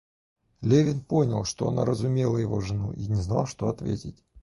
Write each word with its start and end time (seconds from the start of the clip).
Левин 0.61 1.01
понял, 1.03 1.43
что 1.45 1.67
она 1.69 1.85
разумела 1.85 2.39
его 2.39 2.59
жену, 2.59 2.91
и 2.91 3.05
не 3.05 3.21
знал, 3.21 3.45
что 3.45 3.67
ответить. 3.69 4.23